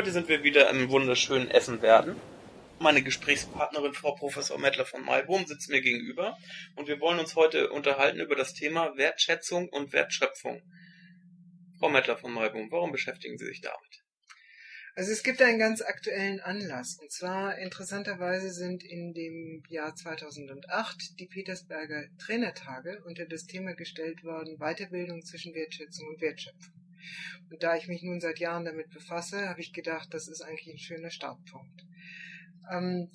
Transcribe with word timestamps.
Heute 0.00 0.12
sind 0.12 0.28
wir 0.28 0.42
wieder 0.42 0.70
im 0.70 0.88
wunderschönen 0.88 1.50
Essen-Werden. 1.50 2.16
Meine 2.78 3.02
Gesprächspartnerin, 3.02 3.92
Frau 3.92 4.14
Professor 4.14 4.58
Mettler 4.58 4.86
von 4.86 5.04
Maibohm, 5.04 5.44
sitzt 5.44 5.68
mir 5.68 5.82
gegenüber 5.82 6.38
und 6.74 6.88
wir 6.88 7.00
wollen 7.00 7.18
uns 7.18 7.36
heute 7.36 7.68
unterhalten 7.68 8.18
über 8.18 8.34
das 8.34 8.54
Thema 8.54 8.96
Wertschätzung 8.96 9.68
und 9.68 9.92
Wertschöpfung. 9.92 10.62
Frau 11.78 11.90
Mettler 11.90 12.16
von 12.16 12.32
Maibohm, 12.32 12.70
warum 12.70 12.92
beschäftigen 12.92 13.36
Sie 13.36 13.44
sich 13.44 13.60
damit? 13.60 14.02
Also 14.94 15.12
es 15.12 15.22
gibt 15.22 15.42
einen 15.42 15.58
ganz 15.58 15.82
aktuellen 15.82 16.40
Anlass. 16.40 16.96
Und 16.98 17.12
zwar 17.12 17.58
interessanterweise 17.58 18.50
sind 18.50 18.82
in 18.82 19.12
dem 19.12 19.62
Jahr 19.68 19.94
2008 19.94 21.20
die 21.20 21.26
Petersberger 21.26 22.06
Trainertage 22.18 23.02
unter 23.04 23.26
das 23.26 23.44
Thema 23.44 23.74
gestellt 23.74 24.24
worden, 24.24 24.56
Weiterbildung 24.60 25.20
zwischen 25.26 25.52
Wertschätzung 25.52 26.08
und 26.08 26.22
Wertschöpfung. 26.22 26.79
Und 27.50 27.62
da 27.62 27.76
ich 27.76 27.88
mich 27.88 28.02
nun 28.02 28.20
seit 28.20 28.38
Jahren 28.38 28.64
damit 28.64 28.90
befasse, 28.90 29.48
habe 29.48 29.60
ich 29.60 29.72
gedacht, 29.72 30.12
das 30.12 30.28
ist 30.28 30.42
eigentlich 30.42 30.74
ein 30.74 30.78
schöner 30.78 31.10
Startpunkt. 31.10 31.84
Ähm, 32.70 33.10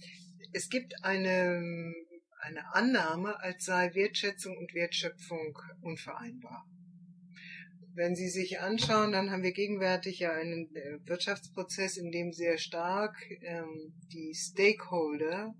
es 0.53 0.69
gibt 0.69 1.03
eine, 1.03 1.93
eine 2.41 2.73
Annahme, 2.73 3.39
als 3.39 3.65
sei 3.65 3.93
Wertschätzung 3.93 4.57
und 4.57 4.73
Wertschöpfung 4.73 5.57
unvereinbar. 5.81 6.65
Wenn 7.93 8.15
Sie 8.15 8.27
sich 8.27 8.59
anschauen, 8.59 9.13
dann 9.13 9.31
haben 9.31 9.43
wir 9.43 9.53
gegenwärtig 9.53 10.19
ja 10.19 10.33
einen 10.33 10.75
äh, 10.75 10.99
Wirtschaftsprozess, 11.07 11.95
in 11.95 12.11
dem 12.11 12.33
sehr 12.33 12.57
stark 12.57 13.15
ähm, 13.41 13.93
die 14.11 14.33
Stakeholder 14.35 15.55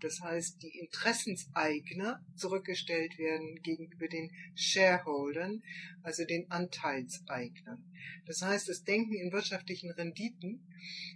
das 0.00 0.20
heißt 0.20 0.62
die 0.62 0.78
Interessenseigner, 0.78 2.20
zurückgestellt 2.34 3.18
werden 3.18 3.56
gegenüber 3.62 4.08
den 4.08 4.30
Shareholdern, 4.54 5.62
also 6.02 6.24
den 6.24 6.50
Anteilseignern. 6.50 7.84
Das 8.26 8.42
heißt, 8.42 8.68
das 8.68 8.82
Denken 8.84 9.14
in 9.14 9.32
wirtschaftlichen 9.32 9.90
Renditen 9.90 10.66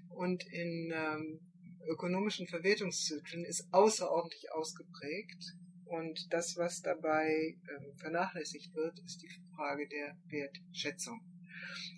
und 0.09 0.45
in 0.51 0.93
ähm, 0.95 1.41
ökonomischen 1.89 2.47
Verwertungszyklen 2.47 3.45
ist 3.45 3.69
außerordentlich 3.73 4.53
ausgeprägt. 4.53 5.57
Und 5.87 6.33
das, 6.33 6.57
was 6.57 6.83
dabei 6.83 7.27
äh, 7.29 7.99
vernachlässigt 7.99 8.75
wird, 8.75 8.99
ist 9.01 9.23
die 9.23 9.31
Frage 9.55 9.89
der 9.89 10.17
Wertschätzung. 10.27 11.21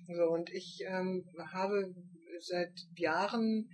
So, 0.07 0.31
und 0.31 0.51
ich 0.51 0.81
ähm, 0.87 1.25
habe 1.53 1.93
seit 2.39 2.73
Jahren 2.97 3.69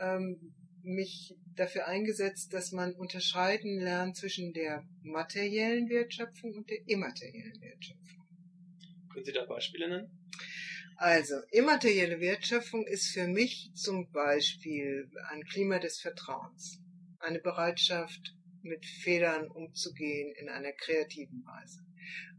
ähm, 0.00 0.54
mich 0.86 1.34
dafür 1.54 1.86
eingesetzt, 1.86 2.52
dass 2.52 2.72
man 2.72 2.94
unterscheiden 2.94 3.80
lernt 3.80 4.16
zwischen 4.16 4.52
der 4.52 4.84
materiellen 5.02 5.88
Wertschöpfung 5.88 6.54
und 6.54 6.70
der 6.70 6.86
immateriellen 6.86 7.60
Wertschöpfung. 7.60 8.26
Können 9.12 9.24
Sie 9.24 9.32
da 9.32 9.44
Beispiele 9.44 9.88
nennen? 9.88 10.10
Also, 10.96 11.34
immaterielle 11.50 12.20
Wertschöpfung 12.20 12.86
ist 12.86 13.10
für 13.10 13.26
mich 13.26 13.70
zum 13.74 14.10
Beispiel 14.12 15.10
ein 15.30 15.44
Klima 15.44 15.78
des 15.78 16.00
Vertrauens, 16.00 16.80
eine 17.18 17.40
Bereitschaft, 17.40 18.34
mit 18.62 18.84
Fehlern 18.84 19.48
umzugehen 19.48 20.34
in 20.40 20.48
einer 20.48 20.72
kreativen 20.72 21.44
Weise, 21.44 21.80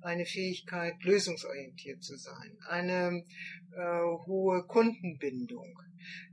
eine 0.01 0.25
Fähigkeit, 0.25 0.95
lösungsorientiert 1.03 2.03
zu 2.03 2.17
sein, 2.17 2.57
eine 2.67 3.25
äh, 3.71 4.01
hohe 4.25 4.65
Kundenbindung, 4.67 5.79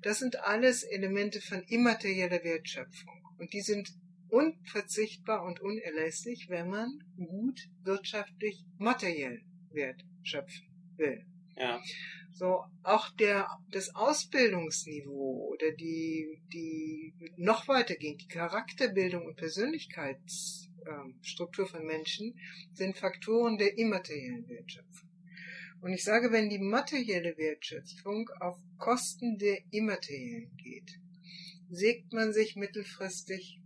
das 0.02 0.18
sind 0.18 0.40
alles 0.40 0.82
Elemente 0.82 1.40
von 1.40 1.62
immaterieller 1.68 2.44
Wertschöpfung. 2.44 3.22
Und 3.38 3.52
die 3.52 3.62
sind 3.62 3.92
unverzichtbar 4.28 5.44
und 5.44 5.60
unerlässlich, 5.60 6.48
wenn 6.48 6.68
man 6.68 7.04
gut 7.16 7.68
wirtschaftlich 7.82 8.64
materiell 8.78 9.42
Wert 9.70 10.04
schöpfen 10.22 10.66
will. 10.96 11.24
Ja. 11.56 11.80
So, 12.32 12.64
auch 12.82 13.10
der, 13.10 13.46
das 13.70 13.94
Ausbildungsniveau 13.94 15.50
oder 15.52 15.70
die, 15.72 16.40
die 16.52 17.14
noch 17.36 17.68
weitergehend, 17.68 18.22
die 18.22 18.28
Charakterbildung 18.28 19.24
und 19.24 19.36
Persönlichkeitsstruktur 19.36 21.68
von 21.68 21.86
Menschen 21.86 22.36
sind 22.72 22.98
Faktoren 22.98 23.56
der 23.56 23.78
immateriellen 23.78 24.48
Wertschöpfung. 24.48 25.13
Und 25.84 25.92
ich 25.92 26.02
sage, 26.02 26.32
wenn 26.32 26.48
die 26.48 26.58
materielle 26.58 27.36
Wertschöpfung 27.36 28.30
auf 28.40 28.56
Kosten 28.78 29.36
der 29.36 29.58
immateriellen 29.70 30.56
geht, 30.56 30.98
sägt 31.68 32.10
man 32.10 32.32
sich 32.32 32.56
mittelfristig, 32.56 33.60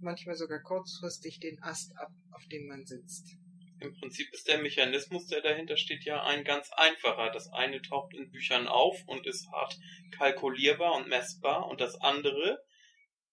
manchmal 0.00 0.34
sogar 0.34 0.62
kurzfristig 0.62 1.40
den 1.40 1.62
Ast 1.62 1.94
ab, 1.98 2.10
auf 2.32 2.46
dem 2.46 2.68
man 2.68 2.86
sitzt. 2.86 3.36
Im 3.80 3.92
Prinzip 3.92 4.32
ist 4.32 4.48
der 4.48 4.62
Mechanismus, 4.62 5.26
der 5.26 5.42
dahinter 5.42 5.76
steht, 5.76 6.04
ja 6.04 6.22
ein 6.22 6.42
ganz 6.42 6.70
einfacher. 6.72 7.30
Das 7.34 7.52
eine 7.52 7.82
taucht 7.82 8.14
in 8.14 8.30
Büchern 8.30 8.66
auf 8.66 8.96
und 9.06 9.26
ist 9.26 9.46
hart 9.52 9.78
kalkulierbar 10.16 10.94
und 10.94 11.10
messbar 11.10 11.68
und 11.68 11.82
das 11.82 12.00
andere 12.00 12.64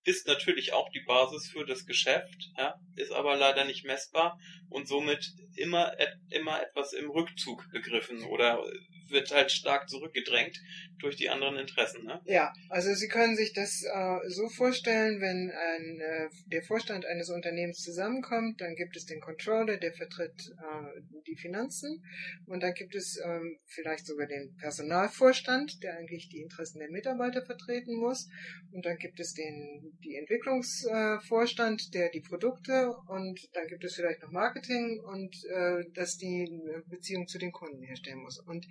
ist 0.06 0.28
natürlich 0.28 0.74
auch 0.74 0.90
die 0.90 1.02
Basis 1.02 1.50
für 1.50 1.66
das 1.66 1.86
Geschäft, 1.86 2.52
ja, 2.58 2.80
ist 2.96 3.12
aber 3.12 3.36
leider 3.36 3.66
nicht 3.66 3.86
messbar 3.86 4.40
und 4.70 4.88
somit 4.88 5.34
immer, 5.56 5.94
immer 6.30 6.62
etwas 6.62 6.94
im 6.94 7.10
Rückzug 7.10 7.70
begriffen 7.72 8.24
oder 8.26 8.64
wird 9.10 9.32
halt 9.32 9.52
stark 9.52 9.90
zurückgedrängt 9.90 10.62
durch 11.00 11.16
die 11.16 11.30
anderen 11.30 11.58
Interessen. 11.58 12.06
Ne? 12.06 12.22
Ja, 12.26 12.54
also 12.70 12.94
Sie 12.94 13.08
können 13.08 13.36
sich 13.36 13.54
das 13.54 13.84
äh, 13.84 14.30
so 14.30 14.50
vorstellen, 14.50 15.22
wenn 15.22 15.52
ein, 15.52 16.00
äh, 16.00 16.30
der 16.48 16.64
Vorstand 16.64 17.06
eines 17.06 17.30
Unternehmens 17.30 17.80
zusammenkommt, 17.84 18.62
dann 18.62 18.76
gibt 18.76 18.96
es 18.96 19.06
den 19.06 19.20
Controller, 19.20 19.78
der 19.78 19.94
vertritt 19.94 20.52
äh, 20.58 21.02
die 21.28 21.36
Finanzen 21.36 22.04
und 22.46 22.64
dann 22.64 22.74
gibt 22.74 22.96
es 22.96 23.20
ähm, 23.24 23.60
vielleicht 23.66 24.06
sogar 24.06 24.28
den 24.28 24.56
Personalvorstand, 24.58 25.84
der 25.84 25.98
eigentlich 25.98 26.30
die 26.30 26.42
Interessen 26.42 26.80
der 26.80 26.90
Mitarbeiter 26.90 27.46
vertreten 27.46 27.96
muss 27.96 28.30
und 28.72 28.86
dann 28.86 28.98
gibt 28.98 29.20
es 29.20 29.34
den 29.34 29.98
die 30.04 30.16
Entwicklungsvorstand, 30.16 31.94
der 31.94 32.10
die 32.10 32.22
Produkte 32.22 32.96
und 33.08 33.40
dann 33.54 33.68
gibt 33.68 33.84
es 33.84 33.96
vielleicht 33.96 34.22
noch 34.22 34.32
Marketing 34.32 35.00
und 35.00 35.36
äh, 35.46 35.84
das 35.94 36.18
die 36.18 36.50
Beziehung 36.88 37.28
zu 37.28 37.38
den 37.38 37.52
Kunden 37.52 37.84
herstellen 37.84 38.20
muss 38.20 38.40
und 38.40 38.66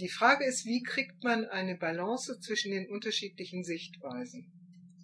die 0.00 0.08
Frage 0.08 0.44
ist, 0.44 0.64
wie 0.64 0.82
kriegt 0.82 1.22
man 1.22 1.44
eine 1.44 1.76
Balance 1.76 2.40
zwischen 2.40 2.72
den 2.72 2.88
unterschiedlichen 2.88 3.64
Sichtweisen? 3.64 4.50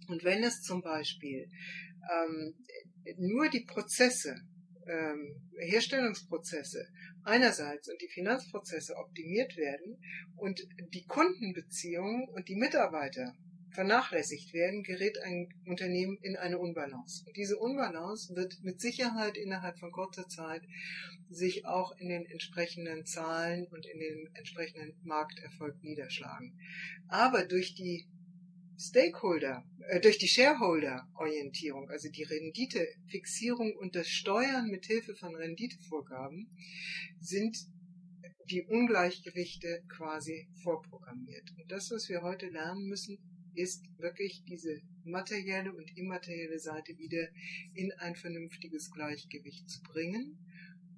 Und 0.08 0.24
wenn 0.24 0.42
es 0.42 0.62
zum 0.62 0.82
Beispiel 0.82 1.48
ähm, 2.10 2.54
nur 3.18 3.48
die 3.50 3.60
Prozesse, 3.60 4.36
ähm, 4.86 5.36
Herstellungsprozesse 5.58 6.86
einerseits 7.24 7.88
und 7.88 8.00
die 8.00 8.08
Finanzprozesse 8.08 8.96
optimiert 8.96 9.56
werden 9.56 9.98
und 10.36 10.60
die 10.94 11.04
Kundenbeziehungen 11.04 12.28
und 12.28 12.48
die 12.48 12.56
Mitarbeiter 12.56 13.34
vernachlässigt 13.76 14.54
werden, 14.54 14.82
gerät 14.82 15.18
ein 15.22 15.48
Unternehmen 15.66 16.18
in 16.22 16.34
eine 16.36 16.58
Unbalance. 16.58 17.24
Und 17.26 17.36
diese 17.36 17.58
Unbalance 17.58 18.34
wird 18.34 18.58
mit 18.62 18.80
Sicherheit 18.80 19.36
innerhalb 19.36 19.78
von 19.78 19.92
kurzer 19.92 20.26
Zeit 20.28 20.62
sich 21.28 21.66
auch 21.66 21.94
in 21.98 22.08
den 22.08 22.24
entsprechenden 22.24 23.04
Zahlen 23.04 23.66
und 23.66 23.84
in 23.86 24.00
dem 24.00 24.28
entsprechenden 24.32 24.94
Markterfolg 25.04 25.76
niederschlagen. 25.82 26.58
Aber 27.08 27.44
durch 27.44 27.74
die 27.74 28.06
Stakeholder, 28.78 29.64
äh, 29.88 30.00
durch 30.00 30.16
die 30.16 30.28
Shareholder-Orientierung, 30.28 31.90
also 31.90 32.08
die 32.10 32.22
Renditefixierung 32.22 33.76
und 33.76 33.94
das 33.94 34.08
Steuern 34.08 34.68
mit 34.68 34.86
Hilfe 34.86 35.14
von 35.16 35.34
Renditevorgaben, 35.34 36.48
sind 37.20 37.58
die 38.50 38.62
Ungleichgewichte 38.62 39.82
quasi 39.88 40.48
vorprogrammiert. 40.62 41.52
Und 41.58 41.70
das, 41.70 41.90
was 41.90 42.08
wir 42.08 42.22
heute 42.22 42.48
lernen 42.48 42.86
müssen, 42.86 43.18
ist 43.56 43.84
wirklich 43.98 44.44
diese 44.44 44.80
materielle 45.04 45.72
und 45.72 45.96
immaterielle 45.96 46.58
Seite 46.58 46.96
wieder 46.98 47.28
in 47.74 47.92
ein 47.98 48.14
vernünftiges 48.14 48.90
Gleichgewicht 48.90 49.68
zu 49.68 49.82
bringen, 49.82 50.38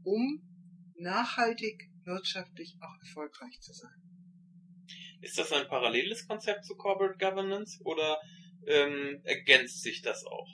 um 0.05 0.43
nachhaltig 0.99 1.91
wirtschaftlich 2.05 2.77
auch 2.81 2.99
erfolgreich 3.01 3.61
zu 3.61 3.73
sein. 3.73 3.95
Ist 5.21 5.39
das 5.39 5.53
ein 5.53 5.67
paralleles 5.69 6.27
Konzept 6.27 6.65
zu 6.65 6.77
Corporate 6.77 7.19
Governance 7.19 7.81
oder 7.85 8.19
ähm, 8.67 9.21
ergänzt 9.25 9.83
sich 9.83 10.03
das 10.03 10.25
auch? 10.25 10.49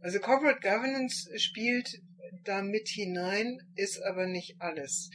Also 0.00 0.18
Corporate 0.20 0.60
Governance 0.60 1.28
spielt 1.38 2.00
da 2.44 2.62
mit 2.62 2.88
hinein, 2.88 3.60
ist 3.76 4.02
aber 4.02 4.26
nicht 4.26 4.60
alles. 4.60 5.10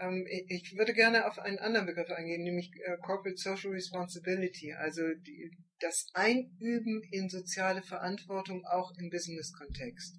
Ähm, 0.00 0.26
ich 0.48 0.76
würde 0.76 0.92
gerne 0.94 1.26
auf 1.26 1.38
einen 1.38 1.58
anderen 1.58 1.86
Begriff 1.86 2.10
eingehen, 2.10 2.42
nämlich 2.42 2.70
äh, 2.84 2.96
Corporate 2.98 3.36
Social 3.36 3.70
Responsibility, 3.70 4.72
also 4.72 5.02
die, 5.14 5.50
das 5.82 6.06
Einüben 6.14 7.02
in 7.10 7.28
soziale 7.28 7.82
Verantwortung 7.82 8.64
auch 8.64 8.92
im 8.98 9.10
Business-Kontext. 9.10 10.16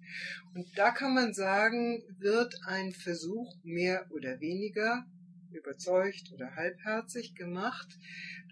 Und 0.54 0.68
da 0.78 0.92
kann 0.92 1.14
man 1.14 1.34
sagen, 1.34 2.04
wird 2.20 2.56
ein 2.66 2.92
Versuch 2.92 3.56
mehr 3.64 4.06
oder 4.12 4.40
weniger 4.42 5.06
überzeugt 5.52 6.32
oder 6.34 6.56
halbherzig 6.56 7.36
gemacht, 7.36 7.88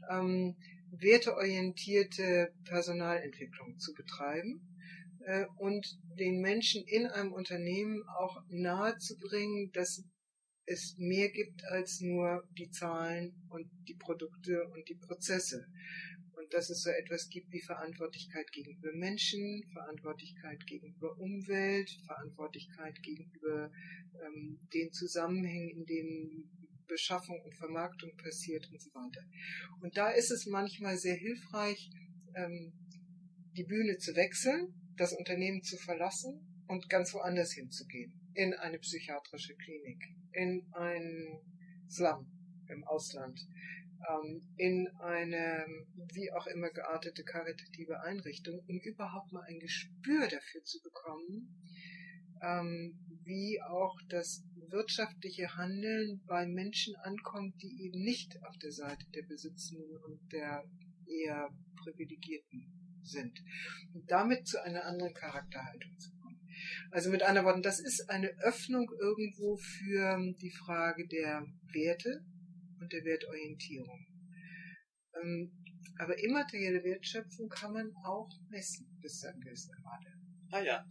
ähm, 0.10 0.56
werteorientierte 0.92 2.54
Personalentwicklung 2.66 3.78
zu 3.78 3.94
betreiben 3.94 4.62
äh, 5.26 5.46
und 5.58 6.00
den 6.20 6.42
Menschen 6.42 6.84
in 6.86 7.08
einem 7.08 7.34
Unternehmen 7.34 8.04
auch 8.20 8.42
nahezubringen, 8.50 9.72
dass 9.74 10.04
es 10.66 10.96
mehr 10.98 11.30
gibt 11.30 11.66
als 11.66 12.02
nur 12.02 12.48
die 12.58 12.70
Zahlen 12.70 13.34
und 13.50 13.70
die 13.88 13.96
Produkte 13.96 14.68
und 14.70 14.88
die 14.88 14.96
Prozesse. 14.96 15.66
Dass 16.52 16.70
es 16.70 16.84
so 16.84 16.90
etwas 16.90 17.30
gibt 17.30 17.52
wie 17.52 17.62
Verantwortlichkeit 17.62 18.52
gegenüber 18.52 18.92
Menschen, 18.94 19.64
Verantwortlichkeit 19.74 20.66
gegenüber 20.68 21.18
Umwelt, 21.18 21.90
Verantwortlichkeit 22.06 23.02
gegenüber 23.02 23.72
ähm, 24.22 24.60
den 24.74 24.92
Zusammenhängen, 24.92 25.70
in 25.70 25.86
denen 25.86 26.50
Beschaffung 26.88 27.42
und 27.42 27.56
Vermarktung 27.56 28.16
passiert 28.18 28.70
und 28.70 28.82
so 28.82 28.90
weiter. 28.94 29.22
Und 29.82 29.96
da 29.96 30.10
ist 30.10 30.30
es 30.30 30.46
manchmal 30.46 30.98
sehr 30.98 31.16
hilfreich, 31.16 31.90
ähm, 32.36 32.74
die 33.56 33.64
Bühne 33.64 33.98
zu 33.98 34.16
wechseln, 34.16 34.74
das 34.98 35.14
Unternehmen 35.14 35.64
zu 35.64 35.78
verlassen 35.78 36.64
und 36.68 36.90
ganz 36.90 37.14
woanders 37.14 37.54
hinzugehen. 37.54 38.14
In 38.34 38.54
eine 38.54 38.80
psychiatrische 38.80 39.56
Klinik, 39.56 40.04
in 40.34 40.66
ein 40.74 41.40
Slum 41.90 42.41
im 42.72 42.84
Ausland, 42.86 43.40
ähm, 44.10 44.42
in 44.58 44.88
eine 45.00 45.66
wie 46.14 46.32
auch 46.32 46.48
immer 46.48 46.70
geartete 46.70 47.24
karitative 47.24 48.02
Einrichtung, 48.02 48.60
um 48.68 48.80
überhaupt 48.80 49.32
mal 49.32 49.44
ein 49.44 49.60
Gespür 49.60 50.28
dafür 50.28 50.64
zu 50.64 50.82
bekommen, 50.82 51.56
ähm, 52.42 52.98
wie 53.24 53.62
auch 53.62 54.00
das 54.10 54.44
wirtschaftliche 54.70 55.56
Handeln 55.56 56.22
bei 56.26 56.46
Menschen 56.48 56.96
ankommt, 56.96 57.62
die 57.62 57.84
eben 57.84 58.04
nicht 58.04 58.42
auf 58.44 58.58
der 58.58 58.72
Seite 58.72 59.06
der 59.14 59.24
Besitzenden 59.24 59.98
und 59.98 60.32
der 60.32 60.64
eher 61.08 61.50
Privilegierten 61.84 63.00
sind. 63.04 63.44
Und 63.94 64.10
damit 64.10 64.48
zu 64.48 64.64
einer 64.64 64.86
anderen 64.86 65.14
Charakterhaltung 65.14 65.98
zu 66.00 66.12
kommen. 66.12 66.40
Also 66.92 67.10
mit 67.10 67.24
anderen 67.24 67.46
Worten, 67.48 67.64
das 67.64 67.80
ist 67.80 68.10
eine 68.10 68.30
Öffnung 68.40 68.90
irgendwo 69.00 69.58
für 69.58 70.34
die 70.42 70.52
Frage 70.52 71.08
der 71.08 71.46
Werte 71.74 72.24
und 72.82 72.92
der 72.92 73.06
Wertorientierung. 73.06 74.06
Ähm, 75.22 75.52
aber 75.98 76.18
immaterielle 76.18 76.84
Wertschöpfung 76.84 77.50
kann 77.50 77.74
man 77.74 77.92
auch 78.04 78.30
messen 78.50 78.88
bis 79.02 79.20
zu 79.20 79.30
einem 79.30 79.42
gewissen 79.42 79.72
Grade. 79.72 80.14
Ah 80.52 80.62
ja. 80.62 80.86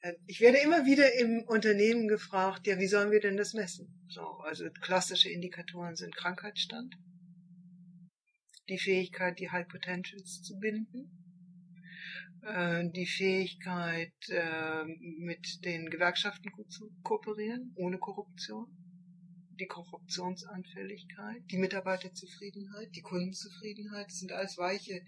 Äh, 0.00 0.14
ich 0.26 0.40
werde 0.40 0.58
immer 0.58 0.86
wieder 0.86 1.14
im 1.14 1.42
Unternehmen 1.46 2.08
gefragt, 2.08 2.66
ja, 2.66 2.78
wie 2.78 2.86
sollen 2.86 3.10
wir 3.10 3.20
denn 3.20 3.36
das 3.36 3.54
messen? 3.54 3.88
So, 4.08 4.22
also 4.22 4.70
klassische 4.70 5.30
Indikatoren 5.30 5.96
sind 5.96 6.16
Krankheitsstand, 6.16 6.96
die 8.68 8.78
Fähigkeit, 8.78 9.38
die 9.38 9.50
High 9.50 9.68
Potentials 9.68 10.42
zu 10.42 10.58
binden, 10.58 11.10
äh, 12.42 12.88
die 12.90 13.06
Fähigkeit, 13.06 14.14
äh, 14.28 14.84
mit 15.18 15.64
den 15.64 15.90
Gewerkschaften 15.90 16.50
gut 16.52 16.70
zu 16.72 16.90
kooperieren, 17.02 17.72
ohne 17.76 17.98
Korruption, 17.98 18.66
die 19.58 19.66
Korruptionsanfälligkeit, 19.66 21.42
die 21.50 21.58
Mitarbeiterzufriedenheit, 21.58 22.94
die 22.94 23.02
Kundenzufriedenheit, 23.02 24.06
das 24.06 24.18
sind 24.18 24.32
alles 24.32 24.56
weiche 24.58 25.02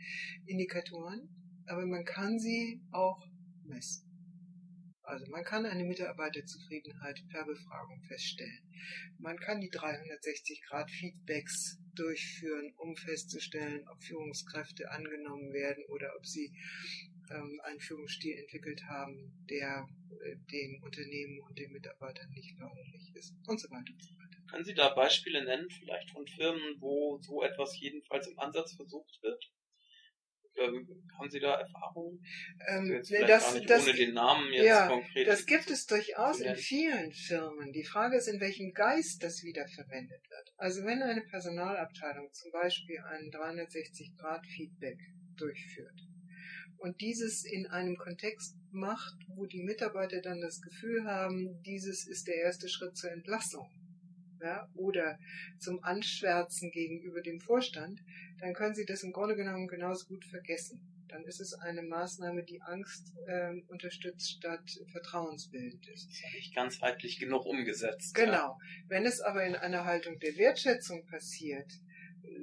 Indikatoren, 0.47 1.29
aber 1.67 1.87
man 1.87 2.05
kann 2.05 2.39
sie 2.39 2.81
auch 2.91 3.25
messen. 3.65 4.07
Also 5.03 5.27
man 5.31 5.43
kann 5.43 5.67
eine 5.67 5.85
Mitarbeiterzufriedenheit 5.85 7.21
per 7.31 7.45
Befragung 7.45 8.01
feststellen. 8.05 8.63
Man 9.19 9.39
kann 9.39 9.61
die 9.61 9.71
360 9.71 10.63
Grad 10.69 10.91
Feedbacks 10.91 11.79
durchführen, 11.95 12.73
um 12.77 12.95
festzustellen, 12.97 13.89
ob 13.89 14.03
Führungskräfte 14.03 14.91
angenommen 14.91 15.53
werden 15.53 15.85
oder 15.89 16.13
ob 16.17 16.27
sie 16.27 16.53
ähm, 17.31 17.61
einen 17.65 17.81
Führungsstil 17.81 18.37
entwickelt 18.37 18.83
haben, 18.89 19.47
der 19.49 19.89
äh, 20.23 20.37
dem 20.53 20.83
Unternehmen 20.83 21.41
und 21.41 21.59
den 21.59 21.73
Mitarbeitern 21.73 22.31
nicht 22.31 22.57
förderlich 22.59 23.15
ist 23.15 23.35
und 23.47 23.61
so 23.61 23.71
weiter 23.71 23.93
und 23.93 24.03
so 24.03 24.11
weiter. 24.15 24.39
Können 24.51 24.65
Sie 24.65 24.75
da 24.75 24.89
Beispiele 24.95 25.45
nennen, 25.45 25.71
vielleicht 25.71 26.11
von 26.11 26.27
Firmen, 26.27 26.77
wo 26.81 27.19
so 27.21 27.43
etwas 27.43 27.79
jedenfalls 27.79 28.27
im 28.27 28.39
Ansatz 28.39 28.75
versucht 28.75 29.23
wird? 29.23 29.45
Ähm, 30.57 30.89
haben 31.17 31.31
Sie 31.31 31.39
da 31.39 31.61
Erfahrungen? 31.61 32.23
Ähm, 32.69 32.87
jetzt 32.87 33.11
ne, 33.11 33.19
vielleicht 33.19 33.31
das, 33.31 33.63
das, 33.67 33.85
ohne 33.85 33.95
den 33.95 34.15
Namen 34.15 34.53
jetzt 34.53 34.67
ja, 34.67 34.89
konkret. 34.89 35.29
das 35.29 35.47
gibt 35.47 35.71
es 35.71 35.87
durchaus 35.87 36.41
in 36.41 36.57
vielen 36.57 37.13
Firmen. 37.13 37.73
Die 37.73 37.85
Frage 37.85 38.17
ist, 38.17 38.27
in 38.27 38.41
welchem 38.41 38.73
Geist 38.73 39.23
das 39.23 39.43
wiederverwendet 39.43 40.29
wird. 40.29 40.53
Also 40.57 40.85
wenn 40.85 41.03
eine 41.03 41.23
Personalabteilung 41.23 42.33
zum 42.33 42.51
Beispiel 42.51 42.99
ein 42.99 43.31
360-Grad-Feedback 43.31 44.99
durchführt 45.37 46.10
und 46.81 47.01
dieses 47.01 47.45
in 47.45 47.67
einem 47.67 47.97
Kontext 47.97 48.57
macht, 48.71 49.17
wo 49.29 49.47
die 49.47 49.63
Mitarbeiter 49.63 50.21
dann 50.21 50.41
das 50.41 50.61
Gefühl 50.63 51.05
haben, 51.05 51.63
dieses 51.63 52.07
ist 52.07 52.27
der 52.27 52.37
erste 52.37 52.69
Schritt 52.69 52.97
zur 52.97 53.13
Entlassung 53.13 53.69
ja, 54.41 54.67
oder 54.75 55.19
zum 55.59 55.85
Anschwärzen 55.85 56.71
gegenüber 56.71 57.21
dem 57.21 57.41
Vorstand, 57.41 58.01
dann 58.41 58.55
können 58.55 58.75
Sie 58.75 58.87
das 58.87 59.03
im 59.03 59.13
Grunde 59.13 59.37
genommen 59.37 59.69
genauso 59.69 60.07
gut 60.07 60.25
vergessen. 60.25 60.81
Dann 61.09 61.25
ist 61.25 61.41
es 61.41 61.55
eine 61.55 61.83
Maßnahme, 61.83 62.45
die 62.45 62.63
Angst 62.63 63.13
ähm, 63.29 63.65
unterstützt 63.69 64.31
statt 64.31 64.81
vertrauensbildend 64.93 65.87
ist. 65.89 66.09
ist 66.09 66.23
ja 66.23 66.31
nicht 66.31 66.55
ganzheitlich 66.55 67.19
genug 67.19 67.45
umgesetzt. 67.45 68.17
Ja. 68.17 68.25
Genau. 68.25 68.59
Wenn 68.89 69.05
es 69.05 69.21
aber 69.21 69.45
in 69.45 69.57
einer 69.57 69.85
Haltung 69.85 70.19
der 70.21 70.37
Wertschätzung 70.37 71.05
passiert, 71.07 71.71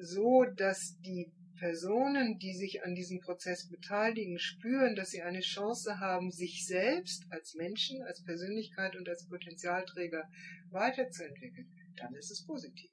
so 0.01 0.43
dass 0.43 0.99
die 0.99 1.31
Personen, 1.57 2.39
die 2.39 2.53
sich 2.53 2.83
an 2.83 2.95
diesem 2.95 3.19
Prozess 3.19 3.69
beteiligen, 3.69 4.39
spüren, 4.39 4.95
dass 4.95 5.09
sie 5.09 5.21
eine 5.21 5.41
Chance 5.41 5.99
haben, 5.99 6.31
sich 6.31 6.65
selbst 6.65 7.25
als 7.29 7.55
Menschen, 7.55 8.01
als 8.03 8.23
Persönlichkeit 8.23 8.95
und 8.95 9.09
als 9.09 9.27
Potenzialträger 9.27 10.29
weiterzuentwickeln, 10.71 11.69
dann 11.97 12.13
ist 12.15 12.31
es 12.31 12.45
positiv. 12.45 12.91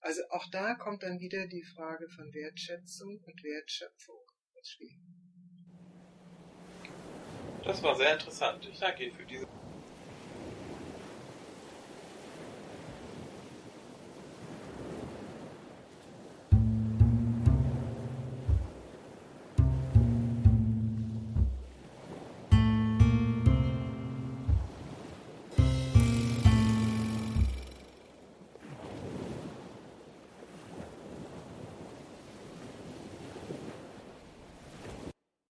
Also 0.00 0.22
auch 0.30 0.46
da 0.50 0.74
kommt 0.74 1.02
dann 1.02 1.20
wieder 1.20 1.46
die 1.46 1.64
Frage 1.64 2.08
von 2.08 2.32
Wertschätzung 2.32 3.20
und 3.24 3.42
Wertschöpfung 3.42 4.20
ins 4.56 4.68
Spiel. 4.70 4.96
Das 7.64 7.82
war 7.82 7.96
sehr 7.96 8.12
interessant. 8.12 8.68
Ich 8.70 8.78
danke 8.78 9.04
Ihnen 9.04 9.16
für 9.16 9.26
diese 9.26 9.46